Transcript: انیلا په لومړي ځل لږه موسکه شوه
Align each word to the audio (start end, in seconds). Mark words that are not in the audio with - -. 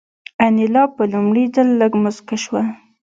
انیلا 0.45 0.83
په 0.95 1.03
لومړي 1.13 1.45
ځل 1.55 1.67
لږه 1.79 1.97
موسکه 2.03 2.37
شوه 2.43 2.61